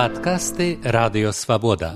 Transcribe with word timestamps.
Падкасты 0.00 0.80
радыёвабода. 0.80 1.92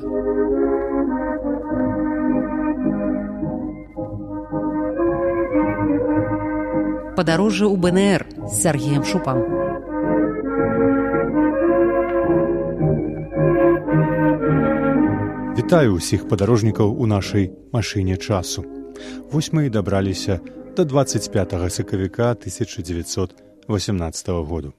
Падарожжа 7.17 7.65
ў 7.65 7.77
БНР 7.81 8.21
з 8.45 8.53
Сергеем 8.61 9.09
Шупам. 9.09 9.41
Вітаю 15.57 15.97
ўсіх 15.97 16.29
падарожнікаў 16.29 16.93
у 16.93 17.09
нашай 17.09 17.57
машыне 17.73 18.21
часу. 18.21 18.69
Вось 19.33 19.49
мы 19.57 19.73
і 19.73 19.75
дабраліся 19.81 20.45
да 20.77 20.85
25 20.85 21.73
сакавіка 21.73 22.37
1918 22.37 24.29
году. 24.45 24.77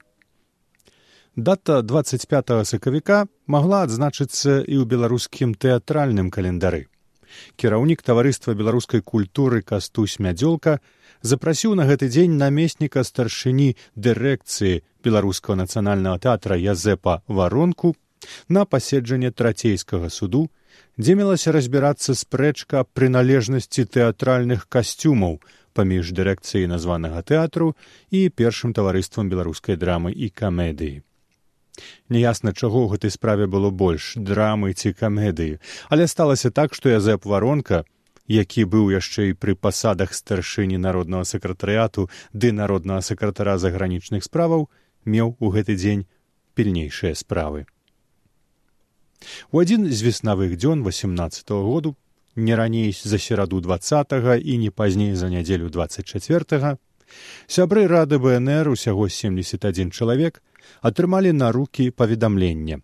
Дата 1.36 1.82
25 1.82 2.64
сакавіка 2.64 3.26
магла 3.44 3.82
адзначыцца 3.84 4.64
і 4.64 4.80
ў 4.80 4.88
беларускім 4.88 5.52
тэатральным 5.52 6.30
календары. 6.32 6.88
Кіраўнік 7.60 8.00
таварыства 8.00 8.54
беларускай 8.56 9.02
культуры 9.04 9.60
кастусь 9.60 10.16
мядзёлка 10.16 10.80
запрасіў 11.20 11.74
на 11.76 11.84
гэты 11.84 12.08
дзень 12.08 12.40
намесніка 12.40 13.04
старшыні 13.04 13.76
дырэкцыі 14.00 14.80
беларускага 15.04 15.60
нацыянальнага 15.60 16.24
тэатра 16.24 16.56
язэпа 16.56 17.20
варонку 17.28 17.92
на 18.48 18.64
паседжанне 18.64 19.28
трацейскага 19.28 20.08
суду, 20.08 20.48
дзе 20.96 21.20
мелася 21.20 21.52
разбірацца 21.52 22.16
спрэчка 22.16 22.88
прыналежнасці 22.96 23.84
тэатральных 23.84 24.64
касцюмаў 24.72 25.36
паміж 25.76 26.16
дырэкцыяй 26.16 26.64
названага 26.64 27.20
тэатру 27.20 27.76
і 28.08 28.24
першым 28.32 28.72
таварыствам 28.72 29.28
беларускай 29.28 29.76
драмы 29.76 30.16
і 30.16 30.32
камедыі. 30.32 31.04
Няясна, 32.08 32.52
чаго 32.52 32.86
ў 32.86 32.96
гэтай 32.96 33.10
справе 33.10 33.46
было 33.46 33.70
больш 33.70 34.14
драмы 34.16 34.72
ці 34.72 34.92
камедыі, 34.92 35.58
але 35.88 36.06
сталася 36.06 36.50
так, 36.50 36.74
што 36.74 36.92
язэп 36.92 37.26
варонка, 37.26 37.84
які 38.26 38.64
быў 38.64 38.90
яшчэ 38.94 39.30
і 39.30 39.38
пры 39.38 39.54
пасадах 39.54 40.14
старшыні 40.14 40.78
народнага 40.82 41.24
сакратарыяту 41.24 42.08
ды 42.32 42.52
народнага 42.52 43.02
сакратара 43.02 43.58
загранічных 43.58 44.24
справаў, 44.24 44.68
меў 45.04 45.36
у 45.38 45.52
гэты 45.54 45.76
дзень 45.78 46.06
пільнейшыя 46.54 47.14
справы. 47.14 47.66
У 49.52 49.60
адзін 49.62 49.86
з 49.90 50.00
веснавых 50.02 50.56
дзён 50.56 50.82
18 50.82 51.50
-го 51.50 51.62
году 51.62 51.96
не 52.36 52.54
раней 52.54 52.92
за 52.92 53.18
сераду 53.18 53.60
два 53.60 53.78
і 54.36 54.58
не 54.58 54.70
пазней 54.70 55.14
за 55.14 55.28
нядзелю 55.28 55.70
24 55.70 56.78
сябры 57.46 57.86
рады 57.86 58.18
бнр 58.18 58.68
усяго 58.68 59.08
71 59.08 59.90
чалавек 59.90 60.42
атрымалі 60.90 61.32
на 61.32 61.52
рукі 61.56 61.90
паведамлення 61.90 62.80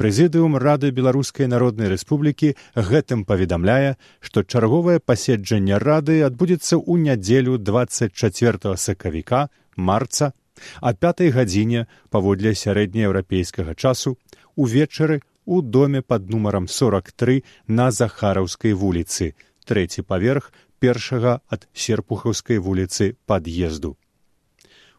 прэзідыум 0.00 0.56
рады 0.64 0.90
беларускай 0.96 1.48
народнай 1.52 1.92
рэспублікі 1.92 2.52
гэтым 2.90 3.24
паведамляе 3.30 3.96
што 4.28 4.42
чарговае 4.42 4.98
паседжанне 5.12 5.80
рады 5.84 6.20
адбудзецца 6.28 6.74
ў 6.80 6.94
нядзелю 7.08 7.58
24 7.70 8.76
сакавіка 8.84 9.42
марца 9.76 10.32
а 10.80 10.92
пятай 10.92 11.34
гадзіне 11.36 11.84
паводле 12.14 12.54
сярэднееўрапейскага 12.62 13.74
часу 13.74 14.16
увечары 14.56 15.20
у 15.44 15.60
доме 15.62 16.02
пад 16.02 16.28
нумарам 16.30 16.68
43 16.68 17.44
на 17.66 17.90
захараўскай 17.90 18.72
вуліцы 18.72 19.32
трэці 19.70 20.02
паверх 20.02 20.52
першага 20.80 21.40
ад 21.48 21.66
серпухаўскай 21.84 22.58
вуліцы 22.58 23.14
пад'езду. 23.26 23.96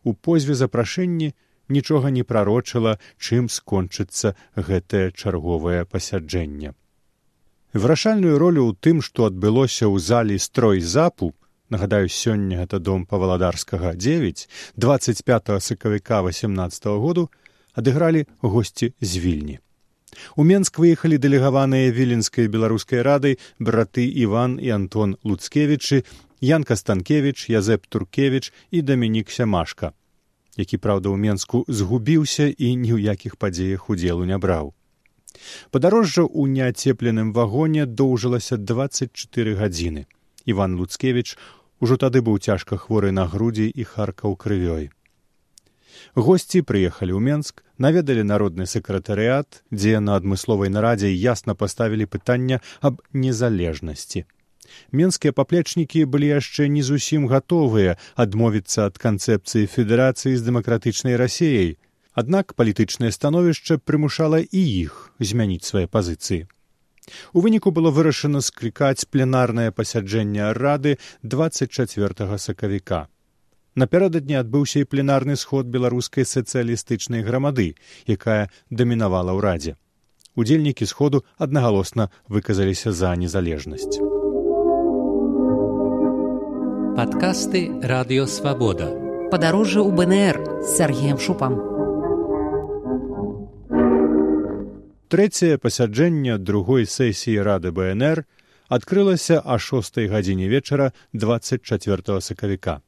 У 0.04 0.14
позве 0.14 0.56
запрашэнні 0.56 1.34
нічога 1.72 2.12
не 2.12 2.24
прарочыла 2.28 3.00
чым 3.18 3.50
скончыцца 3.50 4.36
гэтае 4.56 5.12
чарговае 5.12 5.86
пасяджэнне. 5.86 6.76
Вырашальную 7.74 8.36
ролю 8.38 8.68
ў 8.68 8.76
тым 8.84 9.00
што 9.00 9.32
адбылося 9.32 9.88
ў 9.88 9.98
залі 10.04 10.36
строй 10.38 10.84
запу 10.84 11.34
нагадаю 11.72 12.12
сёння 12.12 12.60
гэта 12.62 12.80
дом 12.80 13.08
дзевяць 13.08 14.48
двадцать 14.76 15.24
пять 15.24 15.48
сакавіка 15.64 16.22
восемнадцатого 16.22 17.00
году 17.00 17.32
адыгралі 17.74 18.28
госці 18.42 18.94
з 19.00 19.18
вільні. 19.18 19.60
У 20.36 20.44
Менск 20.44 20.80
выехалі 20.84 21.16
дэлегаваныя 21.16 21.92
віленскай 21.96 22.52
беларускай 22.52 23.02
радай 23.02 23.40
браты 23.60 24.04
Іван 24.04 24.60
і 24.60 24.70
Антон 24.76 25.16
Луцкевічы, 25.24 26.04
Янка 26.42 26.76
Станкевіч, 26.76 27.48
Язэп 27.48 27.88
Туркевіч 27.88 28.52
і 28.72 28.82
Дамінік 28.82 29.32
Сямашка, 29.32 29.94
які 30.58 30.78
праўда 30.78 31.10
ў 31.12 31.18
Менску 31.18 31.64
згубіўся 31.68 32.48
і 32.52 32.76
ні 32.76 32.96
ў 32.96 33.14
якіх 33.16 33.38
падзеях 33.38 33.90
удзелу 33.90 34.26
не 34.26 34.38
браў. 34.38 34.74
Падарожжа 35.72 36.28
ў 36.28 36.52
неацепленым 36.52 37.34
вагоне 37.34 37.86
доўжылася 37.86 38.58
24 38.58 39.56
гадзіны. 39.56 40.08
Іван 40.46 40.76
Луцкевіч 40.76 41.38
ужо 41.80 41.98
тады 41.98 42.22
быў 42.22 42.40
цяжка 42.40 42.78
хворы 42.78 43.12
на 43.12 43.28
грудзі 43.28 43.70
і 43.70 43.84
харкаў 43.84 44.36
крывёй 44.36 44.92
госці 46.16 46.62
прыехалі 46.68 47.16
ў 47.16 47.22
менск 47.28 47.64
наведалі 47.86 48.24
народны 48.28 48.68
сакратарыят 48.74 49.62
дзе 49.72 50.00
на 50.04 50.18
адмысловай 50.20 50.72
нарадзе 50.74 51.12
ясна 51.12 51.56
паставілі 51.56 52.08
пытання 52.16 52.62
аб 52.82 53.02
незалежнасці 53.14 54.26
менскія 54.92 55.36
паплечнікі 55.38 56.06
былі 56.06 56.32
яшчэ 56.32 56.68
не 56.76 56.84
зусім 56.88 57.28
гатовыя 57.32 57.98
адмовіцца 58.26 58.88
ад 58.92 58.98
канцэпцыі 59.06 59.70
федэрацыі 59.76 60.36
з 60.36 60.48
дэмакратычнай 60.48 61.20
рассеяй 61.22 61.78
аднак 62.24 62.56
палітычнае 62.60 63.12
становішча 63.12 63.78
прымушала 63.78 64.42
і 64.42 64.62
іх 64.88 65.00
змяніць 65.20 65.68
свае 65.68 65.88
пазіцыі 65.88 66.44
у 67.34 67.42
выніку 67.46 67.72
было 67.72 67.90
вырашана 67.96 68.44
склікаць 68.46 69.08
пленарнае 69.08 69.72
пасяджэнне 69.72 70.54
рады 70.60 71.00
двадцать 71.24 71.72
четверт 71.72 72.22
сакавіка 72.38 73.08
Напярэдадні 73.76 74.36
адбыўся 74.36 74.84
і 74.84 74.88
пленарны 74.94 75.38
сход 75.40 75.72
беларускай 75.72 76.28
сацыялістычнай 76.28 77.24
грамады, 77.24 77.72
якая 78.04 78.52
дамінавала 78.70 79.32
ў 79.32 79.40
радзе. 79.48 79.74
Удзельнікі 80.36 80.88
сходу 80.88 81.24
аднагалосна 81.38 82.12
выказаліся 82.28 82.92
за 82.92 83.16
незалежнасць. 83.16 84.11
Падкасты 86.96 87.62
радыёвабода. 87.82 88.88
Падарожжа 89.32 89.80
ў 89.80 89.92
БНР 89.96 90.36
з 90.62 90.70
Сергеем 90.76 91.18
Шупам. 91.18 91.56
Трэцяе 95.08 95.58
пасяджэнне 95.58 96.38
другой 96.38 96.86
сесіі 96.86 97.42
рады 97.48 97.72
БНР 97.72 98.26
адкрылася 98.68 99.42
а 99.44 99.58
шостой 99.58 100.12
гадзіне 100.12 100.52
вечара 100.52 100.94
24 101.14 102.22
сакавіка 102.22 102.82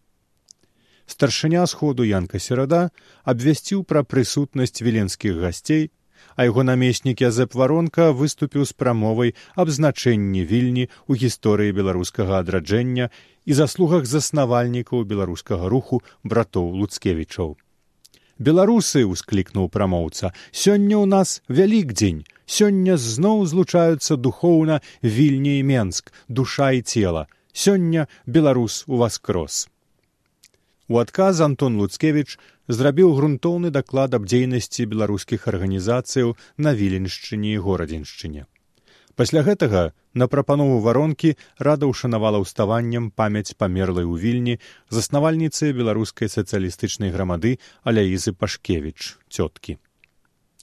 старшыня 1.05 1.65
сходу 1.67 2.03
янка 2.03 2.39
серада 2.39 2.89
абвясціў 3.23 3.83
пра 3.83 4.03
прысутнасць 4.03 4.81
віленскіх 4.85 5.39
гасцей 5.43 5.91
а 6.35 6.45
яго 6.49 6.63
намеснік 6.63 7.21
язэп 7.21 7.55
варонка 7.55 8.11
выступіў 8.11 8.65
з 8.65 8.73
прамовай 8.73 9.33
аб 9.55 9.69
значэнні 9.69 10.43
вільні 10.43 10.85
ў 11.09 11.11
гісторыі 11.23 11.75
беларускага 11.77 12.39
адраджэння 12.43 13.09
і 13.45 13.57
заслугах 13.59 14.05
заснавальнікаў 14.05 15.03
беларускага 15.09 15.69
руху 15.69 16.01
братоў 16.23 16.71
луцкевічаў. 16.83 17.57
Беларусы 18.39 19.05
ўсклікнуў 19.05 19.69
прамоўца 19.69 20.33
сёння 20.51 20.97
ў 20.97 21.05
нас 21.05 21.41
вялікдзень. 21.49 22.23
Сёння 22.45 22.97
зноў 22.97 23.45
злучаюцца 23.47 24.17
духоўна 24.17 24.81
вільні 25.01 25.59
і 25.59 25.63
менск 25.63 26.11
душа 26.27 26.71
і 26.71 26.81
цела. 26.81 27.27
Сёння 27.53 28.09
беларус 28.25 28.83
у 28.87 28.97
вас 28.97 29.19
крос 29.19 29.69
У 30.87 30.99
адказ 30.99 31.39
Антон 31.41 31.77
Луцкевіч 31.79 32.39
зрабіў 32.67 33.13
грунтоўны 33.15 33.71
даклад 33.71 34.15
аб 34.17 34.27
дзейнасці 34.27 34.85
беларускіх 34.91 35.47
арганізацыяў 35.47 36.35
на 36.57 36.73
віленшчыне 36.75 37.55
і 37.55 37.61
горадзеншчыне. 37.63 38.43
Пасля 39.15 39.43
гэтага 39.47 39.93
на 40.13 40.27
прапанову 40.27 40.79
варонкі 40.83 41.37
рада 41.57 41.87
ўшанавала 41.87 42.43
ўставаннем 42.43 43.11
памяць 43.15 43.55
памерлай 43.55 44.03
у 44.03 44.17
вільні 44.19 44.59
заснавальніцы 44.89 45.71
беларускай 45.71 46.27
сацыялістычнай 46.27 47.13
грамады 47.15 47.59
аляізы 47.87 48.33
пашкевіч 48.33 49.15
цёткі. 49.29 49.77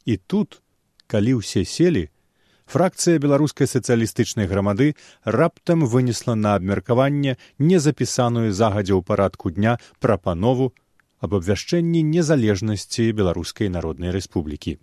І 0.04 0.16
тут, 0.16 0.60
калі 1.06 1.40
ўсе 1.40 1.64
селі, 1.64 2.10
фракцыя 2.70 3.18
беларускай 3.18 3.66
сацыялістычнай 3.66 4.46
грамады 4.46 4.94
раптам 5.24 5.82
вынесла 5.94 6.36
на 6.38 6.54
абмеркаванне 6.54 7.34
незапісаную 7.58 8.52
загадзя 8.54 8.94
ў 8.94 9.02
парадку 9.02 9.50
дня 9.50 9.78
прапанову 9.98 10.70
аб 11.18 11.34
абвяшчэнні 11.40 12.04
незалежнасці 12.12 13.10
беларускай 13.18 13.72
народнай 13.74 14.14
рэспублікі. 14.14 14.78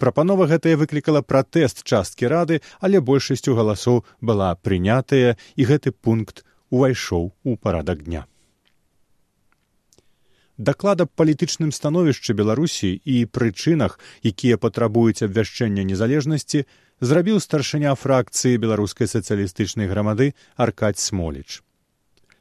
Прапанова 0.00 0.48
гэтая 0.48 0.80
выклікала 0.80 1.20
пратэст 1.20 1.84
часткі 1.84 2.32
рады, 2.32 2.62
але 2.80 3.04
большасцю 3.04 3.54
галасоў 3.60 4.02
была 4.24 4.56
прынятая 4.56 5.36
і 5.54 5.68
гэты 5.68 5.92
пункт 5.92 6.44
увайшоў 6.72 7.32
у 7.44 7.56
парадак 7.56 8.08
дня. 8.08 8.24
Даклада 10.58 11.06
палітычным 11.06 11.70
становішчы 11.70 12.34
беларусі 12.34 12.90
і 13.04 13.24
прычынах 13.30 13.98
якія 14.26 14.58
патрабуюць 14.58 15.22
абвяшчэння 15.22 15.86
незалежнасці 15.86 16.66
зрабіў 17.00 17.38
старшыня 17.40 17.94
фракцыі 17.94 18.58
беларускай 18.58 19.06
сацыялістычнай 19.06 19.86
грамады 19.86 20.34
аркадь 20.56 20.98
смоліч. 20.98 21.62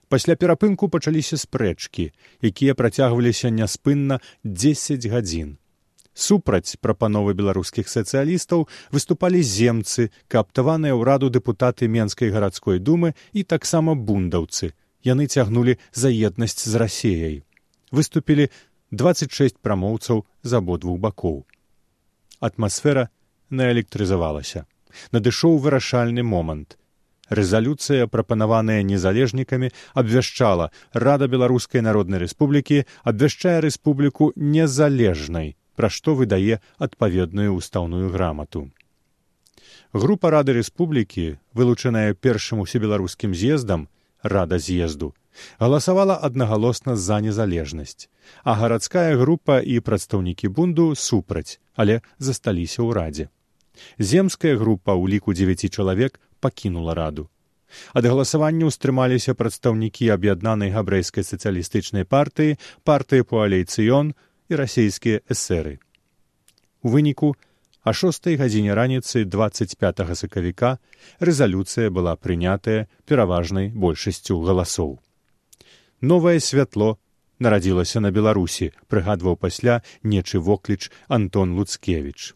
Пасля 0.09 0.35
перапынку 0.35 0.89
пачаліся 0.89 1.37
спрэчкі 1.37 2.09
якія 2.41 2.73
працягваліся 2.73 3.53
няспынна 3.53 4.19
дзесяць 4.43 5.05
гадзін. 5.05 5.57
Супраць 6.17 6.81
прапановы 6.81 7.37
беларускіх 7.37 7.85
сацыялістаў 7.85 8.65
выступалі 8.89 9.45
земцы 9.45 10.09
кааптаваныя 10.33 10.97
ўраду 10.97 11.29
дэпутаты 11.29 11.85
менскай 11.85 12.33
гарадской 12.33 12.81
думы 12.81 13.13
і 13.37 13.45
таксама 13.45 13.93
бундаўцы. 13.93 14.73
Яны 15.05 15.29
цягнулі 15.29 15.77
за 15.93 16.09
еднасць 16.09 16.65
з 16.65 16.73
рассеяй 16.81 17.46
выступілі 17.97 18.49
26 18.91 19.59
прамоўцаў 19.59 20.23
з 20.43 20.51
абодвух 20.61 20.99
бакоў. 21.03 21.43
Атмасфера 22.39 23.09
наэлектрызавалася. 23.49 24.65
Надышоў 25.11 25.57
вырашальны 25.63 26.23
момант. 26.23 26.77
Рэзалюцыя, 27.29 28.07
прапанаваная 28.07 28.83
незалежнікамі, 28.87 29.69
абвяшчала 29.93 30.71
рада 30.93 31.27
беларускай 31.27 31.83
народнай 31.83 32.23
рэспублікі 32.23 32.85
абвяшчае 33.03 33.59
рэспубліку 33.67 34.31
незалежнай, 34.35 35.55
пра 35.75 35.91
што 35.91 36.15
выдае 36.15 36.63
адпаведную 36.79 37.51
ўстаўную 37.59 38.07
грамату. 38.15 38.71
Група 39.91 40.31
рады 40.31 40.55
рэспублікі, 40.55 41.35
вылучаная 41.53 42.15
першым 42.15 42.63
усебеларускім 42.63 43.35
з'ездам 43.35 43.87
рада 44.23 44.59
з'езду, 44.59 45.13
галасавала 45.59 46.17
аднагалосна 46.17 46.95
за 46.95 47.19
незалежнасць, 47.21 48.09
а 48.43 48.53
гарадская 48.59 49.15
група 49.17 49.59
і 49.59 49.79
прадстаўнікі 49.79 50.47
бунду 50.49 50.95
супраць, 50.95 51.59
але 51.75 52.01
засталіся 52.19 52.81
ў 52.83 52.89
радзе. 52.93 53.25
Земская 53.99 54.57
група 54.57 54.97
ў 54.97 55.17
ліку 55.17 55.33
дзевяці 55.33 55.69
чалавек 55.69 56.19
пакінула 56.39 56.93
раду. 56.97 57.29
Ад 57.93 58.07
галасавання 58.07 58.71
ўстрымаліся 58.71 59.35
прадстаўнікі 59.35 60.07
аб'яднанай 60.15 60.71
габрэйскай 60.71 61.27
сацыялістычнай 61.27 62.07
партыі, 62.07 62.55
партыі 62.87 63.27
пуалейцыён 63.27 64.15
і 64.49 64.53
расійскія 64.55 65.21
эсеры. 65.27 65.79
У 66.81 66.89
выніку 66.89 67.35
а 67.87 67.93
шостай 67.95 68.35
гадзіне 68.35 68.75
раніцы 68.75 69.23
25 69.23 70.03
сакавіка 70.19 70.71
рэзалюцыя 71.23 71.91
была 71.97 72.15
прынятая 72.19 72.87
пераважнай 73.07 73.69
большасцю 73.71 74.39
галасоў 74.43 74.97
новае 76.01 76.39
святло 76.39 76.97
нарадзілася 77.39 77.99
на 78.01 78.11
беларусі 78.11 78.71
прыгадваў 78.87 79.37
пасля 79.37 79.81
нечы 80.03 80.39
вокліч 80.39 80.91
антон 81.07 81.57
луцкевич 81.57 82.33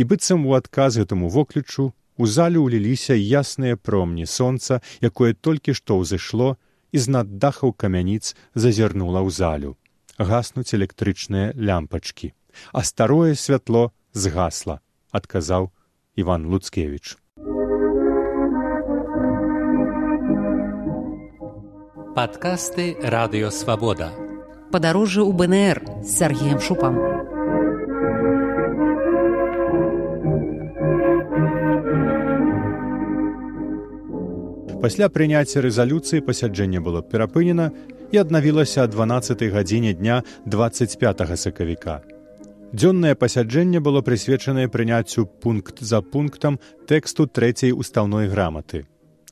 і 0.00 0.04
быццам 0.10 0.46
у 0.48 0.54
адказ 0.56 0.96
гэтаму 1.02 1.28
воклічу 1.28 1.92
у 2.20 2.26
зале 2.26 2.60
ўліліся 2.60 3.14
ясныя 3.16 3.76
промні 3.76 4.26
сонца 4.26 4.80
якое 5.00 5.32
толькі 5.32 5.76
што 5.76 6.00
ўзышло 6.00 6.56
і 6.92 6.98
з-над 7.04 7.38
дахаў 7.42 7.72
камяніц 7.72 8.34
зазірнула 8.54 9.20
ў 9.24 9.30
залю. 9.30 9.70
Гаснуць 10.18 10.74
электрычныя 10.76 11.54
лямпачкі. 11.56 12.32
А 12.72 12.82
старое 12.84 13.34
святло 13.34 13.92
згасла 14.12 14.80
адказаў 15.16 15.70
иван 16.16 16.46
луцкевич 16.50 17.16
Падкасты 22.10 22.96
радыёвабода. 22.98 24.10
Падарожжа 24.74 25.22
ў 25.22 25.30
БНР 25.30 25.78
з 26.02 26.10
Сергеем 26.10 26.58
Шупам. 26.58 26.98
Пасля 34.82 35.06
прыняцця 35.06 35.62
рэзалюцыі 35.62 36.26
пасяджэнне 36.26 36.82
было 36.82 37.06
перапынена 37.06 37.70
і 38.10 38.22
аднавілася 38.26 38.90
12 38.90 39.46
гадзіне 39.54 39.94
дня 39.94 40.26
25 40.50 41.38
сакавіка. 41.38 42.02
Дзённае 42.74 43.14
пасяджэнне 43.14 43.78
было 43.78 44.02
прысвечанае 44.02 44.66
прыняццю 44.66 45.30
пункт 45.30 45.78
за 45.78 46.02
пунктам 46.02 46.58
тэксту 46.90 47.30
трэцяй 47.30 47.70
устаўной 47.70 48.26
граматы 48.26 48.89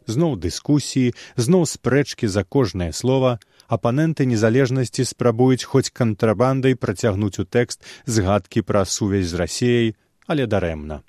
зноў 0.08 0.36
дыскусіі 0.40 1.14
зноў 1.36 1.68
спрэчкі 1.68 2.26
за 2.26 2.42
кожнае 2.44 2.92
слова. 2.92 3.38
Апаненты 3.68 4.24
незалежнасці 4.24 5.04
спрабуюць 5.04 5.68
хоць 5.68 5.92
кантрабандай 5.92 6.74
працягнуць 6.74 7.36
у 7.38 7.44
тэкст 7.44 7.84
згадкі 8.08 8.64
пра 8.64 8.84
сувязь 8.88 9.28
з 9.28 9.40
рассеяй 9.40 9.88
але 10.26 10.46
дарэмна. 10.46 11.04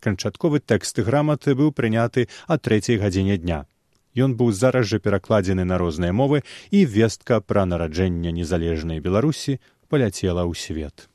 Канчатковы 0.00 0.60
тэкст 0.60 1.00
граматы 1.04 1.56
быў 1.56 1.72
прыняты 1.72 2.28
а 2.46 2.56
трэцяй 2.56 3.00
гадзіне 3.00 3.36
дня. 3.40 3.64
Ён 4.16 4.36
быў 4.36 4.52
зараз 4.52 4.88
жа 4.92 4.98
перакладзены 4.98 5.64
на 5.64 5.78
розныя 5.78 6.12
мовы 6.12 6.42
і 6.70 6.84
вестка 6.84 7.40
пра 7.40 7.64
нараджэнне 7.64 8.32
незалежнай 8.32 9.00
беларусі 9.00 9.60
паляцела 9.88 10.44
ў 10.44 10.52
свет. 10.56 11.08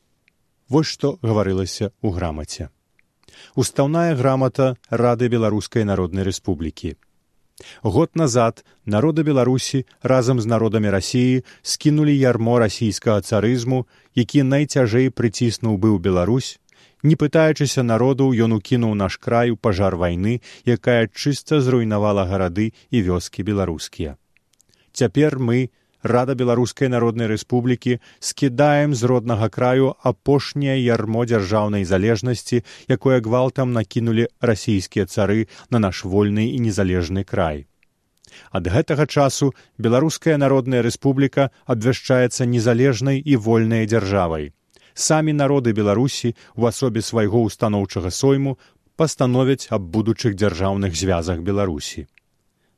Вось 0.69 0.89
што 0.89 1.17
гаварылася 1.21 1.91
ў 2.01 2.09
грамаце 2.09 2.69
устаўная 3.55 4.15
грамата 4.15 4.75
рады 4.89 5.29
беларускай 5.29 5.83
народнай 5.83 6.23
рэспублікі. 6.23 6.95
Год 7.83 8.11
назад 8.15 8.65
народы 8.85 9.23
беларусі 9.23 9.85
разам 10.03 10.41
з 10.43 10.45
народамі 10.45 10.89
рассіі 10.91 11.43
скінулі 11.61 12.11
ярмо 12.11 12.59
расійскага 12.59 13.21
царызму 13.21 13.87
які 14.15 14.43
найцяжэй 14.43 15.07
прыціснуў 15.09 15.79
быў 15.79 15.99
беларусь 15.99 16.59
не 17.03 17.15
пытаючыся 17.21 17.85
народу 17.85 18.27
ён 18.33 18.57
укінуў 18.57 18.93
наш 18.99 19.17
край 19.21 19.55
у 19.55 19.57
пажар 19.67 19.95
вайны 19.95 20.41
якая 20.65 21.07
чыста 21.07 21.61
зруйнавала 21.61 22.25
гарады 22.25 22.73
і 22.89 23.01
вёскі 23.07 23.45
беларускія. 23.47 24.17
Цяпер 24.91 25.39
мы 25.39 25.69
рада 26.05 26.35
беларускай 26.37 26.89
народнай 26.93 27.27
рэспублікі 27.27 27.97
скідаем 28.19 28.93
з 28.93 29.09
роднага 29.09 29.49
краю 29.49 29.93
апошняе 30.05 30.77
ярмо 30.77 31.25
дзяржаўнай 31.25 31.85
залежнасці 31.89 32.61
якое 32.87 33.19
гвалтам 33.25 33.73
накінулі 33.73 34.27
расійскія 34.39 35.05
цары 35.05 35.47
на 35.69 35.79
наш 35.79 36.05
вольны 36.05 36.53
і 36.53 36.59
незалежны 36.67 37.25
край. 37.25 37.65
Ад 38.51 38.67
гэтага 38.67 39.07
часу 39.07 39.53
беларуская 39.77 40.37
народная 40.37 40.85
рэспубліка 40.85 41.49
абвяшчаецца 41.65 42.45
незалежнай 42.45 43.17
і 43.19 43.35
вольнай 43.35 43.89
дзяржавай. 43.89 44.51
Самі 44.93 45.33
народы 45.33 45.73
беларусі 45.73 46.35
у 46.55 46.69
асобе 46.69 47.01
свайго 47.01 47.43
ўстаноўчага 47.49 48.11
сойму 48.11 48.57
пастановяць 48.95 49.67
аб 49.69 49.89
будучых 49.95 50.35
дзяржаўных 50.39 50.95
звязах 50.95 51.41
беларусі 51.41 52.07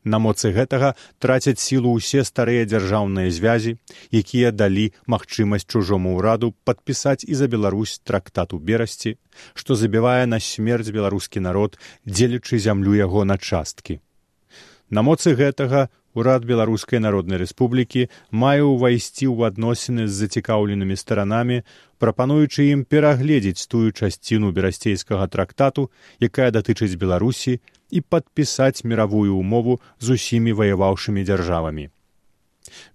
На 0.07 0.19
моцы 0.23 0.53
гэтага 0.55 0.93
трацяць 1.19 1.59
сілу 1.59 1.91
ўсе 1.97 2.23
старыя 2.23 2.63
дзяржаўныя 2.63 3.27
звязі, 3.37 3.75
якія 4.15 4.53
далі 4.55 4.85
магчымасць 5.13 5.67
чужому 5.67 6.15
ўраду 6.15 6.53
падпісаць 6.63 7.27
і 7.27 7.35
за 7.35 7.51
Беларусь 7.51 7.99
трактат 8.07 8.55
у 8.55 8.59
берасці, 8.69 9.17
што 9.51 9.75
забівае 9.75 10.23
на 10.31 10.39
смерць 10.39 10.95
беларускі 10.95 11.43
народ, 11.43 11.75
дзелячы 12.07 12.55
зямлю 12.55 12.95
яго 12.95 13.27
на 13.27 13.35
часткі. 13.35 13.99
На 14.89 15.03
моцы 15.03 15.35
гэтага 15.35 15.89
урад 16.17 16.45
беларускай 16.49 16.99
народнай 17.03 17.37
рэспублікі 17.43 18.07
мае 18.43 18.65
ўвайсці 18.65 19.29
ў 19.29 19.53
адносіны 19.53 20.09
з 20.09 20.13
зацікаўленымі 20.25 20.97
старанамі, 20.97 21.61
прапануючы 22.01 22.65
ім 22.73 22.81
перагледзець 22.89 23.69
тую 23.69 23.93
часціну 23.93 24.49
берасцейскага 24.55 25.27
трактату, 25.29 25.89
якая 26.17 26.49
датычыць 26.49 26.97
беларусі, 26.97 27.61
і 27.93 28.01
падпісаць 28.01 28.83
міравую 28.83 29.37
ўмову 29.37 29.77
з 30.01 30.17
усімі 30.17 30.57
ваяваўшымі 30.57 31.21
дзяржавамі. 31.23 31.87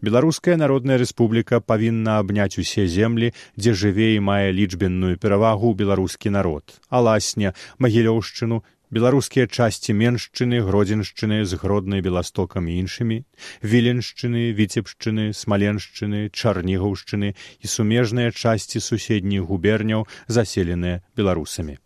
Беларуская 0.02 0.58
народная 0.60 0.98
рэспубліка 1.00 1.60
павінна 1.60 2.18
абняць 2.20 2.58
усе 2.58 2.84
землі, 2.90 3.32
дзе 3.56 3.72
жыве 3.72 4.12
і 4.18 4.20
мае 4.20 4.52
лічбенную 4.52 5.16
перавагу 5.16 5.72
беларускі 5.78 6.34
народ, 6.34 6.76
аласня, 6.90 7.54
магілёўшчыну, 7.78 8.60
беларускія 8.92 9.48
часці 9.48 9.96
меншчыны, 9.96 10.60
гродзеншчыны 10.68 11.42
з 11.48 11.56
гроднай 11.56 12.04
беластокам 12.04 12.68
і 12.68 12.76
іншымі, 12.84 13.22
віленшчыны, 13.64 14.52
віцебшчыны, 14.52 15.32
смаленшчыны, 15.32 16.28
чарнігаўшчыны 16.28 17.32
і 17.32 17.66
сумежныя 17.76 18.30
часці 18.30 18.84
суседніх 18.84 19.48
губерняў, 19.48 20.04
заселеныя 20.28 21.00
беларусамі. 21.16 21.80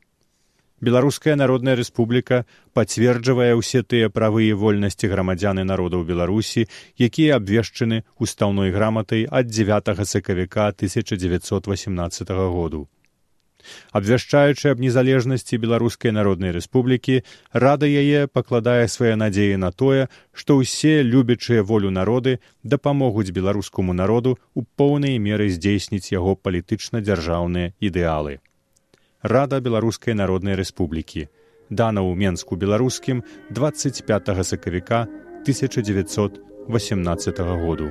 Беларуская 0.77 1.37
народная 1.41 1.73
рэспубліка 1.79 2.43
пацверджвае 2.77 3.55
ўсе 3.57 3.81
тыя 3.81 4.11
правы 4.13 4.51
і 4.51 4.59
вольнасці 4.61 5.09
грамадзяны 5.09 5.65
народаў 5.65 6.05
беларусі 6.05 6.67
якія 7.01 7.39
абвешчаны 7.41 8.03
устаўной 8.21 8.75
граматай 8.77 9.25
ад 9.25 9.49
9 9.49 10.05
сакавіка 10.05 10.69
1918 10.77 12.29
году 12.53 12.85
Абвяшчаючы 13.93 14.73
аб 14.73 14.83
незалежнасці 14.85 15.61
беларускай 15.63 16.13
народнай 16.13 16.53
рэспублікі, 16.57 17.23
рада 17.53 17.87
яе 17.87 18.27
пакладае 18.27 18.89
свае 18.89 19.15
надзеі 19.17 19.57
на 19.63 19.71
тое, 19.73 20.09
што 20.33 20.59
ўсе 20.61 21.03
любячыя 21.03 21.63
волю 21.63 21.91
народы 21.91 22.39
дапамогуць 22.63 23.31
беларускаму 23.31 23.93
народу 23.93 24.37
ў 24.57 24.67
поўнай 24.77 25.19
меры 25.23 25.51
здзейсніць 25.51 26.13
яго 26.13 26.37
палітычна-дзяржаўныя 26.37 27.73
ідэалы. 27.81 28.39
Рада 29.23 29.61
беларускай 29.61 30.15
народнай 30.15 30.55
рэспублікі 30.55 31.27
дана 31.71 32.01
ў 32.03 32.15
менску 32.15 32.57
беларускім 32.57 33.23
25 33.51 34.45
сакавіка 34.47 35.07
1918 35.43 37.39
году. 37.39 37.91